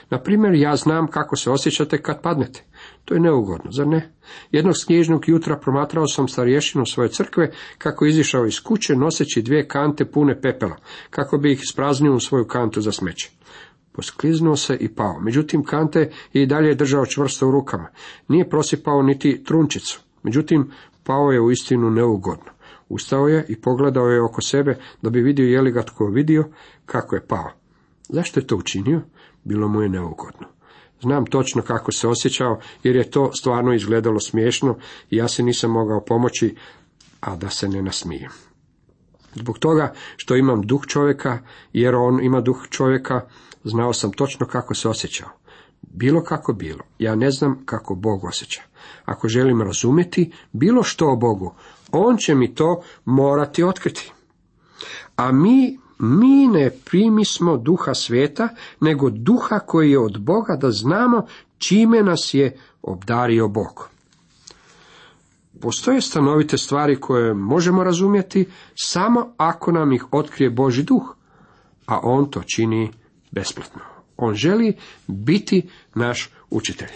Na 0.09 0.19
primjer, 0.19 0.53
ja 0.53 0.75
znam 0.75 1.07
kako 1.07 1.35
se 1.35 1.51
osjećate 1.51 2.01
kad 2.01 2.21
padnete. 2.21 2.65
To 3.09 3.15
je 3.15 3.19
neugodno, 3.19 3.71
zar 3.71 3.87
ne? 3.87 4.11
Jednog 4.51 4.73
snježnog 4.77 5.29
jutra 5.29 5.57
promatrao 5.57 6.07
sam 6.07 6.27
starješinu 6.27 6.85
svoje 6.85 7.09
crkve 7.09 7.51
kako 7.77 8.05
izišao 8.05 8.45
iz 8.45 8.59
kuće 8.59 8.95
noseći 8.95 9.41
dvije 9.41 9.67
kante 9.67 10.05
pune 10.05 10.41
pepela, 10.41 10.75
kako 11.09 11.37
bi 11.37 11.51
ih 11.51 11.59
ispraznio 11.63 12.13
u 12.13 12.19
svoju 12.19 12.45
kantu 12.45 12.81
za 12.81 12.91
smeće. 12.91 13.31
Poskliznuo 13.91 14.55
se 14.55 14.77
i 14.79 14.95
pao. 14.95 15.19
Međutim, 15.19 15.63
kante 15.63 15.99
je 16.33 16.43
i 16.43 16.45
dalje 16.45 16.75
držao 16.75 17.05
čvrsto 17.05 17.47
u 17.47 17.51
rukama. 17.51 17.87
Nije 18.27 18.49
prosipao 18.49 19.01
niti 19.01 19.43
trunčicu. 19.43 20.01
Međutim, 20.23 20.71
pao 21.03 21.31
je 21.31 21.41
u 21.41 21.51
istinu 21.51 21.89
neugodno. 21.89 22.51
Ustao 22.89 23.27
je 23.27 23.45
i 23.49 23.61
pogledao 23.61 24.07
je 24.07 24.23
oko 24.23 24.41
sebe 24.41 24.77
da 25.01 25.09
bi 25.09 25.21
vidio 25.21 25.45
je 25.45 25.61
li 25.61 25.71
ga 25.71 25.83
tko 25.83 26.05
vidio 26.05 26.43
kako 26.85 27.15
je 27.15 27.27
pao. 27.27 27.51
Zašto 28.09 28.39
je 28.39 28.47
to 28.47 28.55
učinio? 28.55 29.01
Bilo 29.43 29.67
mu 29.67 29.81
je 29.81 29.89
neugodno. 29.89 30.58
Znam 31.01 31.25
točno 31.25 31.61
kako 31.61 31.91
se 31.91 32.07
osjećao, 32.07 32.59
jer 32.83 32.95
je 32.95 33.11
to 33.11 33.31
stvarno 33.33 33.73
izgledalo 33.73 34.19
smiješno 34.19 34.77
i 35.09 35.15
ja 35.15 35.27
se 35.27 35.43
nisam 35.43 35.71
mogao 35.71 36.05
pomoći, 36.05 36.55
a 37.19 37.35
da 37.35 37.49
se 37.49 37.69
ne 37.69 37.81
nasmijem. 37.81 38.31
Zbog 39.35 39.59
toga 39.59 39.93
što 40.17 40.35
imam 40.35 40.61
duh 40.61 40.81
čovjeka, 40.87 41.39
jer 41.73 41.95
on 41.95 42.23
ima 42.23 42.41
duh 42.41 42.67
čovjeka, 42.69 43.21
znao 43.63 43.93
sam 43.93 44.11
točno 44.11 44.45
kako 44.45 44.75
se 44.75 44.89
osjećao. 44.89 45.29
Bilo 45.81 46.23
kako 46.23 46.53
bilo, 46.53 46.83
ja 46.99 47.15
ne 47.15 47.31
znam 47.31 47.61
kako 47.65 47.95
Bog 47.95 48.23
osjeća. 48.23 48.61
Ako 49.05 49.27
želim 49.27 49.61
razumjeti 49.61 50.31
bilo 50.51 50.83
što 50.83 51.11
o 51.11 51.15
Bogu, 51.15 51.53
on 51.91 52.17
će 52.17 52.35
mi 52.35 52.55
to 52.55 52.81
morati 53.05 53.63
otkriti. 53.63 54.11
A 55.15 55.31
mi, 55.31 55.79
mi 55.99 56.47
ne 56.47 56.69
primismo 56.85 57.57
duha 57.57 57.93
svijeta, 57.93 58.49
nego 58.79 59.09
duha 59.09 59.59
koji 59.59 59.91
je 59.91 59.99
od 59.99 60.19
Boga 60.19 60.55
da 60.55 60.71
znamo 60.71 61.25
čime 61.57 62.03
nas 62.03 62.33
je 62.33 62.57
obdario 62.81 63.47
Bog. 63.47 63.89
Postoje 65.61 66.01
stanovite 66.01 66.57
stvari 66.57 66.99
koje 66.99 67.33
možemo 67.33 67.83
razumjeti 67.83 68.47
samo 68.75 69.33
ako 69.37 69.71
nam 69.71 69.93
ih 69.93 70.05
otkrije 70.11 70.49
Boži 70.49 70.83
duh, 70.83 71.15
a 71.85 71.99
on 72.03 72.31
to 72.31 72.41
čini 72.43 72.91
besplatno. 73.31 73.81
On 74.17 74.35
želi 74.35 74.77
biti 75.07 75.69
naš 75.95 76.29
učitelj. 76.49 76.91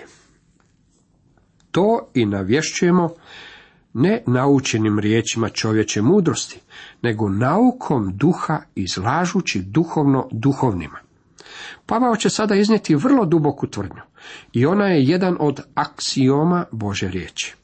To 1.72 2.08
i 2.14 2.26
navješćujemo 2.26 3.10
ne 3.94 4.24
naučenim 4.28 5.00
riječima 5.00 5.50
čovječe 5.50 6.02
mudrosti, 6.02 6.60
nego 7.02 7.30
naukom 7.30 8.18
duha 8.18 8.62
izlažući 8.76 9.62
duhovno 9.62 10.28
duhovnima. 10.32 10.98
Pavao 11.86 12.16
će 12.16 12.30
sada 12.30 12.56
iznijeti 12.56 12.96
vrlo 12.96 13.26
duboku 13.26 13.68
tvrdnju 13.68 14.02
i 14.54 14.66
ona 14.66 14.88
je 14.88 15.04
jedan 15.04 15.38
od 15.40 15.62
aksioma 15.76 16.66
Bože 16.72 17.08
riječi. 17.08 17.56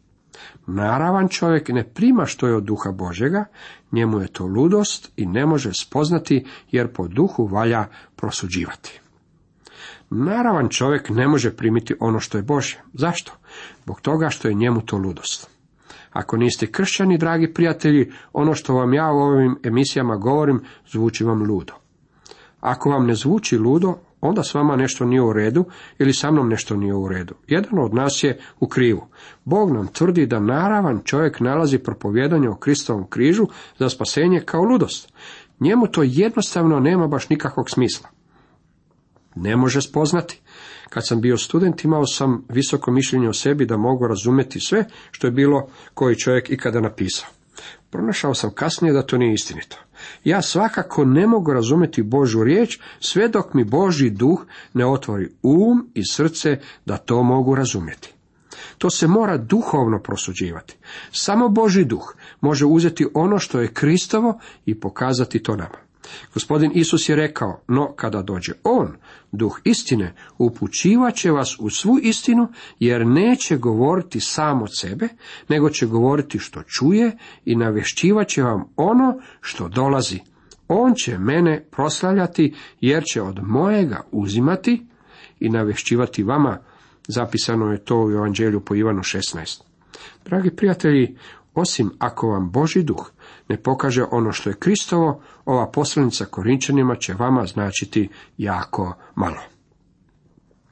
Naravan 0.67 1.27
čovjek 1.27 1.69
ne 1.69 1.83
prima 1.83 2.25
što 2.25 2.48
je 2.48 2.55
od 2.55 2.63
duha 2.63 2.91
Božega, 2.91 3.45
njemu 3.91 4.19
je 4.19 4.27
to 4.27 4.45
ludost 4.45 5.12
i 5.17 5.25
ne 5.25 5.45
može 5.45 5.74
spoznati 5.74 6.45
jer 6.71 6.93
po 6.93 7.07
duhu 7.07 7.45
valja 7.45 7.86
prosuđivati. 8.15 9.00
Naravan 10.09 10.69
čovjek 10.69 11.09
ne 11.09 11.27
može 11.27 11.55
primiti 11.55 11.95
ono 12.00 12.19
što 12.19 12.38
je 12.38 12.43
Bože. 12.43 12.79
Zašto? 12.93 13.31
Zbog 13.83 14.01
toga 14.01 14.29
što 14.29 14.48
je 14.48 14.53
njemu 14.53 14.81
to 14.81 14.98
ludost. 14.98 15.59
Ako 16.12 16.38
niste 16.38 16.72
kršćani, 16.72 17.18
dragi 17.18 17.54
prijatelji, 17.54 18.12
ono 18.34 18.54
što 18.54 18.74
vam 18.74 18.94
ja 18.94 19.12
u 19.12 19.18
ovim 19.18 19.60
emisijama 19.63 20.16
govorim, 20.16 20.62
zvuči 20.92 21.24
vam 21.24 21.44
ludo. 21.44 21.74
Ako 22.60 22.89
vam 22.89 23.06
ne 23.06 23.16
zvuči 23.16 23.58
ludo, 23.58 23.96
onda 24.22 24.44
s 24.44 24.54
vama 24.54 24.75
nešto 24.75 25.06
nije 25.06 25.22
u 25.22 25.34
redu 25.34 25.66
ili 26.00 26.13
sa 26.13 26.32
mnom 26.32 26.50
nešto 26.50 26.75
nije 26.75 26.94
u 26.94 27.08
redu. 27.08 27.36
Jedan 27.48 27.80
od 27.80 27.94
nas 27.94 28.24
je 28.24 28.39
u 28.60 28.68
krivu. 28.68 29.08
Bog 29.46 29.72
nam 29.72 29.88
tvrdi 29.88 30.25
da 30.25 30.39
naravan 30.39 31.01
čovjek 31.04 31.39
nalazi 31.39 31.78
propovjedanje 31.78 32.50
o 32.50 32.56
Kristovom 32.56 33.08
križu 33.10 33.46
za 33.78 33.89
spasenje 33.89 34.42
kao 34.46 34.63
ludost. 34.63 35.13
Njemu 35.60 35.88
to 35.88 36.04
jednostavno 36.04 36.80
nema 36.80 37.08
baš 37.08 37.30
nikakvog 37.30 37.70
smisla. 37.70 38.10
Ne 39.36 39.56
može 39.56 39.82
spoznati. 39.82 40.42
Kad 40.89 41.08
sam 41.08 41.22
bio 41.22 41.38
student 41.38 41.84
imao 41.84 42.06
sam 42.06 42.46
visoko 42.50 42.92
mišljenje 42.92 43.30
o 43.30 43.34
sebi 43.34 43.66
da 43.66 43.78
mogu 43.78 44.08
razumjeti 44.08 44.60
sve 44.60 44.86
što 45.12 45.28
je 45.28 45.32
bilo 45.32 45.68
koji 45.94 46.16
čovjek 46.16 46.50
ikada 46.50 46.80
napisao. 46.80 47.30
Pronašao 47.89 48.34
sam 48.34 48.51
kasnije 48.54 48.94
da 48.94 49.01
to 49.01 49.18
nije 49.18 49.34
istinito. 49.34 49.78
Ja 50.24 50.42
svakako 50.42 51.06
ne 51.06 51.28
mogu 51.28 51.54
razumjeti 51.54 52.04
Božu 52.04 52.44
riječ 52.44 52.80
sve 53.00 53.28
dok 53.28 53.54
mi 53.54 53.63
Boži 53.63 54.10
duh 54.10 54.46
ne 54.74 54.86
otvori 54.86 55.30
um 55.44 55.89
i 55.94 56.01
srce 56.12 56.60
da 56.86 56.98
to 56.98 57.24
mogu 57.24 57.56
razumjeti. 57.56 58.13
To 58.78 58.89
se 58.89 59.08
mora 59.08 59.38
duhovno 59.38 60.00
prosuđivati. 60.00 60.78
Samo 61.12 61.50
Boži 61.50 61.86
duh 61.86 62.16
može 62.42 62.66
uzeti 62.66 63.08
ono 63.13 63.39
što 63.39 63.60
je 63.60 63.74
Kristovo 63.74 64.39
i 64.66 64.80
pokazati 64.80 65.44
to 65.44 65.56
nama. 65.56 65.88
Gospodin 66.34 66.72
Isus 66.75 67.10
je 67.10 67.15
rekao, 67.15 67.62
no 67.68 67.94
kada 67.96 68.22
dođe 68.22 68.53
On, 68.63 68.96
duh 69.32 69.60
istine, 69.63 70.15
upućivat 70.38 71.15
će 71.15 71.32
vas 71.32 71.56
u 71.60 71.70
svu 71.70 72.00
istinu, 72.01 72.48
jer 72.79 73.08
neće 73.08 73.58
govoriti 73.58 74.20
sam 74.20 74.62
od 74.62 74.70
sebe, 74.79 75.08
nego 75.50 75.70
će 75.70 75.86
govoriti 75.86 76.39
što 76.39 76.63
čuje 76.63 77.18
i 77.46 77.56
navješćivat 77.56 78.27
će 78.27 78.44
vam 78.44 78.63
ono 78.75 79.20
što 79.41 79.68
dolazi. 79.68 80.20
On 80.68 80.94
će 80.96 81.18
mene 81.18 81.65
proslavljati, 81.72 82.56
jer 82.82 83.03
će 83.03 83.22
od 83.22 83.39
mojega 83.44 84.01
uzimati 84.12 84.86
i 85.39 85.50
navješćivati 85.50 86.24
vama. 86.24 86.58
Zapisano 87.08 87.72
je 87.72 87.86
to 87.86 88.06
u 88.06 88.12
Evanđelju 88.12 88.60
po 88.60 88.75
Ivanu 88.75 89.00
16. 89.00 89.62
Dragi 90.25 90.50
prijatelji, 90.50 91.18
osim 91.53 91.91
ako 92.00 92.27
vam 92.27 92.51
Boži 92.51 92.84
duh 92.84 93.12
ne 93.50 93.58
pokaže 93.58 94.03
ono 94.12 94.32
što 94.32 94.50
je 94.50 94.60
Kristovo, 94.60 95.22
ova 95.46 95.72
poslanica 95.72 96.25
Korinčanima 96.25 96.96
će 96.96 97.13
vama 97.13 97.46
značiti 97.46 98.10
jako 98.38 98.94
malo. 99.15 99.41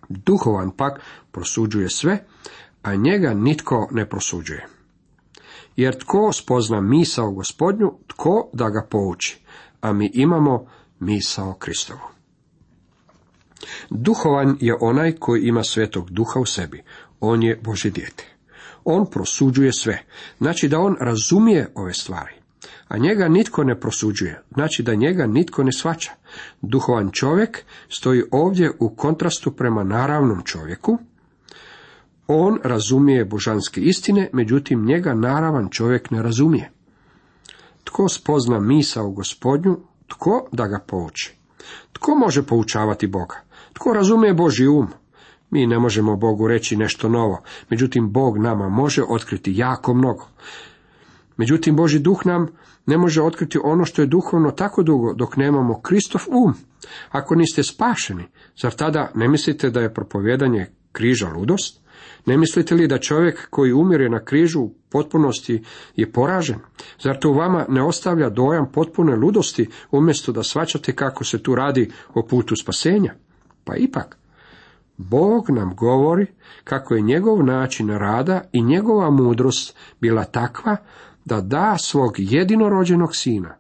Duhovan 0.10 0.72
pak 0.72 1.02
prosuđuje 1.32 1.90
sve, 1.90 2.26
a 2.82 2.96
njega 2.96 3.34
nitko 3.34 3.88
ne 3.92 4.10
prosuđuje. 4.10 4.68
Jer 5.76 5.98
tko 6.00 6.32
spozna 6.34 6.82
misao 6.82 7.32
gospodnju, 7.32 7.92
tko 8.08 8.50
da 8.54 8.70
ga 8.70 8.88
pouči, 8.90 9.40
a 9.82 9.94
mi 9.94 10.12
imamo 10.14 10.66
misao 11.00 11.54
Kristovu. 11.54 12.00
Duhovan 13.90 14.58
je 14.60 14.76
onaj 14.82 15.12
koji 15.12 15.42
ima 15.42 15.64
svetog 15.64 16.10
duha 16.10 16.40
u 16.40 16.46
sebi, 16.46 16.84
on 17.20 17.44
je 17.44 17.62
Boži 17.64 17.92
dijete. 17.92 18.24
On 18.84 19.06
prosuđuje 19.12 19.74
sve, 19.74 20.04
znači 20.38 20.68
da 20.68 20.80
on 20.80 20.96
razumije 21.00 21.72
ove 21.76 21.94
stvari 21.94 22.37
a 22.88 22.98
njega 22.98 23.28
nitko 23.28 23.64
ne 23.64 23.80
prosuđuje, 23.80 24.42
znači 24.54 24.84
da 24.84 24.96
njega 24.96 25.28
nitko 25.28 25.64
ne 25.64 25.72
svača. 25.72 26.12
Duhovan 26.62 27.10
čovjek 27.12 27.64
stoji 27.90 28.24
ovdje 28.32 28.72
u 28.80 28.96
kontrastu 28.96 29.52
prema 29.52 29.84
naravnom 29.84 30.42
čovjeku, 30.44 30.98
on 32.28 32.60
razumije 32.64 33.26
božanske 33.26 33.82
istine, 33.82 34.30
međutim 34.34 34.86
njega 34.86 35.14
naravan 35.14 35.70
čovjek 35.70 36.12
ne 36.12 36.22
razumije. 36.22 36.72
Tko 37.84 38.10
spozna 38.10 38.60
misa 38.60 39.04
u 39.04 39.12
gospodnju, 39.12 39.78
tko 40.08 40.48
da 40.52 40.68
ga 40.68 40.80
pouči? 40.88 41.38
Tko 41.92 42.16
može 42.16 42.44
poučavati 42.44 43.08
Boga? 43.08 43.36
Tko 43.74 43.94
razumije 43.94 44.34
Boži 44.34 44.68
um? 44.68 44.88
Mi 45.50 45.68
ne 45.68 45.80
možemo 45.80 46.16
Bogu 46.16 46.48
reći 46.48 46.76
nešto 46.76 47.10
novo, 47.10 47.42
međutim 47.70 48.12
Bog 48.12 48.38
nama 48.38 48.70
može 48.70 49.04
otkriti 49.10 49.54
jako 49.56 49.94
mnogo. 49.94 50.28
Međutim, 51.38 51.76
Boži 51.76 52.00
duh 52.00 52.26
nam 52.26 52.48
ne 52.86 52.98
može 52.98 53.22
otkriti 53.22 53.60
ono 53.64 53.86
što 53.86 54.02
je 54.02 54.06
duhovno 54.06 54.52
tako 54.52 54.84
dugo 54.84 55.14
dok 55.14 55.38
nemamo 55.38 55.82
Kristov 55.82 56.22
um. 56.28 56.54
Ako 57.12 57.36
niste 57.36 57.64
spašeni, 57.64 58.24
zar 58.62 58.72
tada 58.72 59.12
ne 59.16 59.28
mislite 59.28 59.70
da 59.70 59.80
je 59.80 59.94
propovjedanje 59.94 60.68
križa 60.92 61.30
ludost? 61.30 61.82
Ne 62.26 62.38
mislite 62.38 62.76
li 62.76 62.88
da 62.88 62.98
čovjek 62.98 63.50
koji 63.50 63.74
umire 63.74 64.10
na 64.10 64.26
križu 64.26 64.62
u 64.62 64.74
potpunosti 64.90 65.64
je 65.96 66.12
poražen? 66.12 66.60
Zar 67.00 67.20
to 67.20 67.32
vama 67.32 67.66
ne 67.70 67.84
ostavlja 67.84 68.30
dojam 68.30 68.72
potpune 68.72 69.16
ludosti 69.16 69.70
umjesto 69.92 70.32
da 70.32 70.44
svačate 70.44 70.96
kako 70.96 71.24
se 71.24 71.44
tu 71.44 71.56
radi 71.56 71.92
o 72.14 72.28
putu 72.28 72.56
spasenja? 72.56 73.14
Pa 73.64 73.76
ipak, 73.76 74.18
Bog 74.98 75.50
nam 75.50 75.76
govori 75.76 76.26
kako 76.64 76.96
je 76.96 77.02
njegov 77.02 77.44
način 77.44 77.90
rada 77.90 78.42
i 78.52 78.64
njegova 78.64 79.10
mudrost 79.10 79.78
bila 80.02 80.24
takva 80.24 80.78
da 81.28 81.42
da 81.42 81.78
svog 81.78 82.14
jedinorođenog 82.18 83.16
sina, 83.16 83.56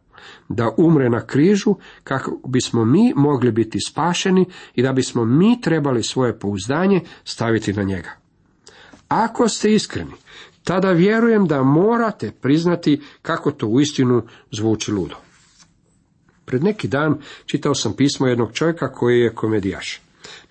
da 0.49 0.71
umre 0.77 1.09
na 1.09 1.25
križu 1.25 1.75
kako 2.03 2.39
bismo 2.47 2.85
mi 2.85 3.13
mogli 3.15 3.51
biti 3.51 3.79
spašeni 3.87 4.45
i 4.75 4.81
da 4.81 4.93
bismo 4.93 5.25
mi 5.25 5.61
trebali 5.61 6.03
svoje 6.03 6.39
pouzdanje 6.39 7.01
staviti 7.23 7.73
na 7.73 7.83
njega. 7.83 8.09
Ako 9.07 9.49
ste 9.49 9.73
iskreni, 9.73 10.11
tada 10.63 10.91
vjerujem 10.91 11.47
da 11.47 11.63
morate 11.63 12.31
priznati 12.31 13.01
kako 13.21 13.51
to 13.51 13.67
uistinu 13.67 14.21
zvuči 14.51 14.91
ludo. 14.91 15.15
Pred 16.45 16.63
neki 16.63 16.87
dan 16.87 17.17
čitao 17.45 17.75
sam 17.75 17.93
pismo 17.93 18.27
jednog 18.27 18.53
čovjeka 18.53 18.91
koji 18.91 19.19
je 19.19 19.35
komedijaš. 19.35 20.01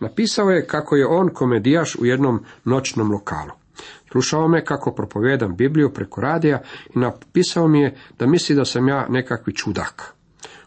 Napisao 0.00 0.50
je 0.50 0.66
kako 0.66 0.96
je 0.96 1.06
on 1.06 1.28
komedijaš 1.28 1.96
u 1.96 2.06
jednom 2.06 2.44
noćnom 2.64 3.12
lokalu. 3.12 3.65
Slušao 4.16 4.48
me 4.48 4.64
kako 4.64 4.94
propovedam 4.94 5.56
Bibliju 5.56 5.92
preko 5.94 6.20
radija 6.20 6.62
i 6.94 6.98
napisao 6.98 7.68
mi 7.68 7.80
je 7.80 7.96
da 8.18 8.26
misli 8.26 8.56
da 8.56 8.64
sam 8.64 8.88
ja 8.88 9.06
nekakvi 9.08 9.54
čudak. 9.54 10.14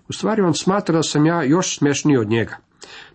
U 0.10 0.14
stvari 0.14 0.42
on 0.42 0.54
smatra 0.54 0.96
da 0.96 1.04
sam 1.04 1.26
ja 1.26 1.44
još 1.44 1.78
smješniji 1.78 2.18
od 2.18 2.30
njega. 2.30 2.58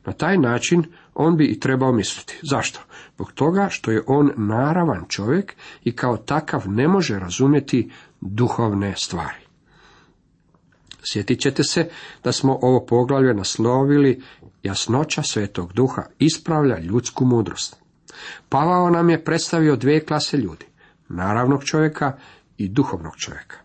Na 0.05 0.13
taj 0.13 0.39
način 0.39 0.85
on 1.15 1.37
bi 1.37 1.45
i 1.45 1.61
trebao 1.61 1.93
misliti. 1.93 2.39
Zašto? 2.43 2.81
Zbog 3.15 3.33
toga 3.33 3.69
što 3.71 3.91
je 3.91 4.03
on 4.07 4.31
naravan 4.37 5.05
čovjek 5.09 5.55
i 5.85 5.97
kao 5.97 6.17
takav 6.17 6.63
ne 6.67 6.89
može 6.89 7.19
razumjeti 7.19 7.91
duhovne 8.21 8.95
stvari. 8.97 9.47
Sjetit 11.13 11.41
ćete 11.41 11.65
se 11.65 11.89
da 12.25 12.33
smo 12.33 12.59
ovo 12.63 12.87
poglavlje 12.87 13.35
naslovili 13.35 14.23
jasnoća 14.63 15.23
svetog 15.23 15.73
duha 15.73 16.03
ispravlja 16.19 16.79
ljudsku 16.79 17.25
mudrost. 17.25 17.84
Pavao 18.49 18.91
nam 18.91 19.11
je 19.11 19.25
predstavio 19.25 19.77
dvije 19.77 20.05
klase 20.05 20.37
ljudi, 20.37 20.67
naravnog 21.09 21.65
čovjeka 21.65 22.13
i 22.59 22.69
duhovnog 22.69 23.17
čovjeka. 23.17 23.57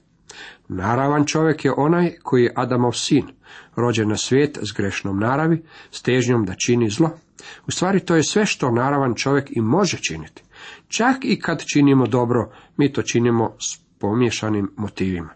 Naravan 0.67 1.25
čovjek 1.25 1.65
je 1.65 1.73
onaj 1.77 2.15
koji 2.23 2.43
je 2.43 2.53
Adamov 2.55 2.91
sin, 2.91 3.27
rođen 3.75 4.09
na 4.09 4.17
svijet 4.17 4.59
s 4.61 4.73
grešnom 4.77 5.19
naravi, 5.19 5.63
s 5.91 6.01
težnjom 6.01 6.45
da 6.45 6.53
čini 6.65 6.89
zlo. 6.89 7.09
U 7.67 7.71
stvari 7.71 7.99
to 7.99 8.15
je 8.15 8.23
sve 8.23 8.45
što 8.45 8.71
naravan 8.71 9.15
čovjek 9.15 9.57
i 9.57 9.61
može 9.61 9.97
činiti. 9.97 10.43
Čak 10.87 11.17
i 11.21 11.39
kad 11.39 11.63
činimo 11.65 12.07
dobro, 12.07 12.51
mi 12.77 12.93
to 12.93 13.01
činimo 13.01 13.55
s 13.59 13.79
pomješanim 13.99 14.71
motivima. 14.77 15.29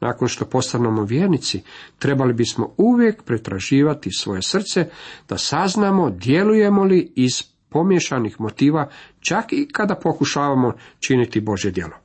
Nakon 0.00 0.28
što 0.28 0.44
postanemo 0.44 1.04
vjernici, 1.04 1.62
trebali 1.98 2.32
bismo 2.32 2.74
uvijek 2.76 3.22
pretraživati 3.22 4.10
svoje 4.12 4.42
srce 4.42 4.88
da 5.28 5.38
saznamo 5.38 6.10
djelujemo 6.10 6.84
li 6.84 7.12
iz 7.16 7.53
pomješanih 7.74 8.40
motiva 8.40 8.88
čak 9.20 9.52
i 9.52 9.68
kada 9.72 9.94
pokušavamo 9.94 10.72
činiti 10.98 11.40
Bože 11.40 11.70
djelo. 11.70 11.96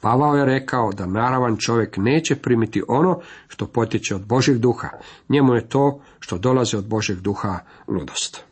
Pavao 0.00 0.36
je 0.36 0.44
rekao 0.44 0.92
da 0.92 1.06
naravan 1.06 1.56
čovjek 1.56 1.96
neće 1.96 2.36
primiti 2.36 2.82
ono 2.88 3.20
što 3.48 3.66
potječe 3.66 4.14
od 4.14 4.26
Božeg 4.26 4.58
duha. 4.58 4.88
Njemu 5.28 5.54
je 5.54 5.68
to 5.68 6.02
što 6.20 6.38
dolazi 6.38 6.76
od 6.76 6.86
Božeg 6.86 7.20
duha 7.20 7.58
ludost. 7.88 8.44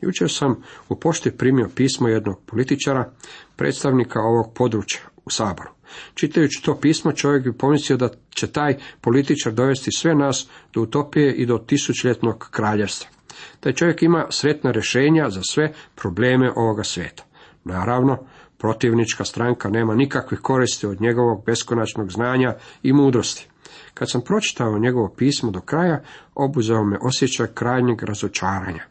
Jučer 0.00 0.30
sam 0.30 0.62
u 0.88 0.96
pošti 0.96 1.30
primio 1.30 1.68
pismo 1.74 2.08
jednog 2.08 2.40
političara, 2.46 3.12
predstavnika 3.56 4.20
ovog 4.20 4.54
područja 4.54 5.00
u 5.24 5.30
Saboru. 5.30 5.70
Čitajući 6.14 6.62
to 6.62 6.78
pismo 6.80 7.12
čovjek 7.12 7.44
bi 7.44 7.58
pomislio 7.58 7.96
da 7.96 8.08
će 8.30 8.46
taj 8.46 8.78
političar 9.00 9.52
dovesti 9.52 9.90
sve 9.92 10.14
nas 10.14 10.48
do 10.74 10.82
utopije 10.82 11.34
i 11.34 11.46
do 11.46 11.58
tisućljetnog 11.58 12.48
kraljevstva. 12.50 13.17
Taj 13.60 13.72
čovjek 13.72 14.02
ima 14.02 14.26
sretna 14.30 14.70
rješenja 14.70 15.30
za 15.30 15.40
sve 15.42 15.72
probleme 15.94 16.52
ovoga 16.56 16.84
svijeta. 16.84 17.24
Naravno, 17.64 18.18
protivnička 18.58 19.24
stranka 19.24 19.68
nema 19.68 19.94
nikakve 19.94 20.36
koristi 20.36 20.86
od 20.86 21.00
njegovog 21.00 21.44
beskonačnog 21.46 22.12
znanja 22.12 22.54
i 22.82 22.92
mudrosti. 22.92 23.48
Kad 23.94 24.10
sam 24.10 24.20
pročitao 24.20 24.78
njegovo 24.78 25.14
pismo 25.16 25.50
do 25.50 25.60
kraja, 25.60 26.02
obuzeo 26.34 26.84
me 26.84 26.98
osjećaj 27.02 27.46
krajnjeg 27.54 28.02
razočaranja. 28.02 28.82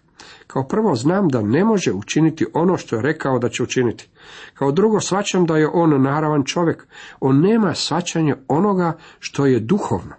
Kao 0.47 0.67
prvo 0.67 0.95
znam 0.95 1.27
da 1.27 1.41
ne 1.41 1.65
može 1.65 1.93
učiniti 1.93 2.45
ono 2.53 2.77
što 2.77 2.95
je 2.95 3.01
rekao 3.01 3.39
da 3.39 3.49
će 3.49 3.63
učiniti. 3.63 4.10
Kao 4.53 4.71
drugo 4.71 4.99
svačam 4.99 5.45
da 5.45 5.57
je 5.57 5.69
on 5.73 6.01
naravan 6.01 6.43
čovjek. 6.43 6.88
On 7.19 7.41
nema 7.41 7.73
svačanje 7.73 8.36
onoga 8.47 8.97
što 9.19 9.45
je 9.45 9.60
duhovno. 9.60 10.15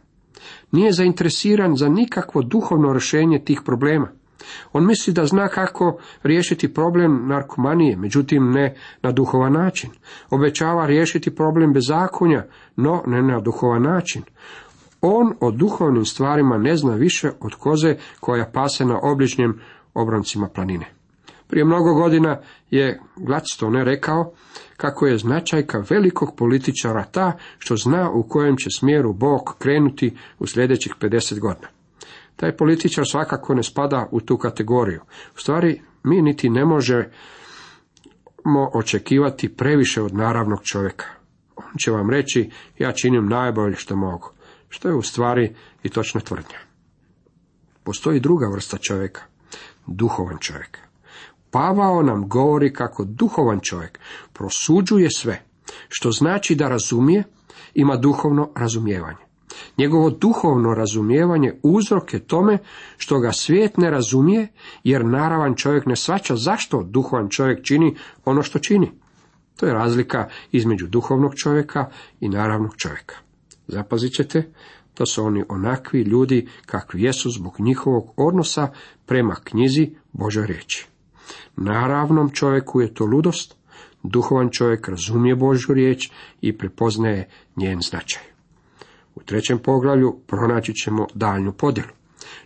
Nije 0.73 0.93
zainteresiran 0.93 1.77
za 1.77 1.88
nikakvo 1.88 2.43
duhovno 2.43 2.93
rješenje 2.93 3.45
tih 3.45 3.61
problema. 3.64 4.09
On 4.73 4.87
misli 4.87 5.13
da 5.13 5.27
zna 5.27 5.49
kako 5.49 5.99
riješiti 6.23 6.75
problem 6.75 7.29
narkomanije, 7.29 7.97
međutim 7.97 8.51
ne 8.51 8.75
na 9.03 9.13
duhovan 9.13 9.53
način. 9.53 9.91
Obećava 10.31 10.87
riješiti 10.87 11.35
problem 11.35 11.73
bezakonja, 11.73 12.45
no 12.77 13.03
ne 13.07 13.23
na 13.23 13.41
duhovan 13.41 13.83
način. 13.83 14.23
On 15.01 15.35
o 15.41 15.51
duhovnim 15.51 16.05
stvarima 16.05 16.59
ne 16.59 16.77
zna 16.77 16.95
više 16.95 17.31
od 17.41 17.55
koze 17.55 17.97
koja 18.21 18.51
pase 18.53 18.85
na 18.85 18.99
obližnjem 19.03 19.61
obroncima 19.95 20.49
planine. 20.55 20.87
Prije 21.49 21.65
mnogo 21.65 21.95
godina 21.95 22.41
je 22.71 23.01
Gladstone 23.17 23.85
rekao 23.85 24.33
kako 24.77 25.07
je 25.07 25.19
značajka 25.19 25.85
velikog 25.91 26.37
političara 26.37 27.05
ta 27.05 27.33
što 27.59 27.77
zna 27.77 28.11
u 28.11 28.23
kojem 28.29 28.57
će 28.57 28.71
smjeru 28.71 29.13
Bog 29.13 29.57
krenuti 29.59 30.17
u 30.39 30.47
sljedećih 30.47 30.95
50 31.01 31.41
godina. 31.41 31.69
Taj 32.38 32.57
političar 32.57 33.05
svakako 33.11 33.55
ne 33.55 33.62
spada 33.62 34.09
u 34.11 34.20
tu 34.20 34.37
kategoriju. 34.37 35.01
U 35.37 35.38
stvari, 35.38 35.83
mi 36.03 36.22
niti 36.22 36.51
ne 36.51 36.64
možemo 36.64 37.11
očekivati 38.74 39.57
previše 39.57 40.03
od 40.03 40.14
naravnog 40.14 40.62
čovjeka. 40.62 41.07
On 41.57 41.79
će 41.79 41.90
vam 41.90 42.11
reći, 42.11 42.51
ja 42.79 42.92
činim 42.92 43.27
najbolje 43.27 43.77
što 43.77 43.96
mogu, 43.96 44.31
što 44.68 44.88
je 44.88 44.94
u 44.94 45.03
stvari 45.03 45.55
i 45.83 45.88
točna 45.88 46.20
tvrdnja. 46.20 46.59
Postoji 47.85 48.20
druga 48.20 48.46
vrsta 48.53 48.77
čovjeka, 48.77 49.22
duhovan 49.87 50.38
čovjek. 50.40 50.79
Pavao 51.51 52.03
nam 52.03 52.29
govori 52.29 52.72
kako 52.72 53.05
duhovan 53.05 53.61
čovjek 53.62 53.98
prosuđuje 54.33 55.11
sve, 55.11 55.42
što 55.88 56.11
znači 56.11 56.55
da 56.55 56.68
razumije, 56.68 57.24
ima 57.74 57.96
duhovno 57.96 58.53
razumijevanje. 58.57 59.28
Njegovo 59.79 60.11
duhovno 60.11 60.75
razumijevanje 60.75 61.53
uzrok 61.62 62.14
je 62.14 62.27
tome 62.27 62.59
što 62.97 63.21
ga 63.21 63.33
svijet 63.33 63.77
ne 63.77 63.90
razumije, 63.90 64.49
jer 64.85 65.05
naravan 65.05 65.55
čovjek 65.55 65.87
ne 65.87 65.97
svača 65.97 66.37
zašto 66.37 66.83
duhovan 66.83 67.29
čovjek 67.29 67.64
čini 67.64 67.97
ono 68.25 68.42
što 68.42 68.59
čini. 68.59 68.92
To 69.57 69.66
je 69.66 69.75
razlika 69.75 70.29
između 70.53 70.87
duhovnog 70.87 71.35
čovjeka 71.35 71.90
i 72.21 72.29
naravnog 72.29 72.77
čovjeka. 72.77 73.14
Zapazit 73.66 74.12
ćete 74.12 74.53
da 74.99 75.07
su 75.07 75.25
oni 75.25 75.44
onakvi 75.49 76.03
ljudi 76.03 76.49
kakvi 76.66 77.03
jesu 77.03 77.31
zbog 77.31 77.55
njihovog 77.59 78.12
odnosa 78.16 78.68
prema 79.07 79.35
knjizi 79.44 79.90
Božoj 80.12 80.47
riječi. 80.47 80.87
Naravnom 81.57 82.31
čovjeku 82.31 82.81
je 82.81 82.94
to 82.94 83.05
ludost, 83.05 83.57
duhovan 84.03 84.51
čovjek 84.51 84.88
razumije 84.88 85.37
Božju 85.37 85.75
riječ 85.75 86.11
i 86.40 86.59
prepoznaje 86.59 87.29
njen 87.57 87.81
značaj. 87.81 88.23
U 89.19 89.23
trećem 89.23 89.59
poglavlju 89.59 90.21
pronaći 90.27 90.75
ćemo 90.75 91.07
daljnju 91.15 91.53
podjelu. 91.53 91.89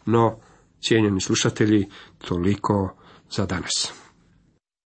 No, 0.07 0.37
cijenjeni 0.81 1.21
slušatelji, 1.21 1.89
toliko 2.19 2.95
za 3.31 3.47
danas. 3.47 4.02